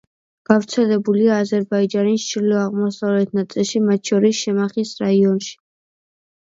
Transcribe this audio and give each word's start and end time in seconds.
გავრცელებულია 0.49 1.35
აზერბაიჯანის 1.41 2.25
ჩრდილო-აღმოსავლეთ 2.31 3.37
ნაწილში, 3.43 3.85
მათ 3.93 4.13
შორის 4.13 4.43
შემახის 4.43 4.99
რაიონში. 5.07 5.57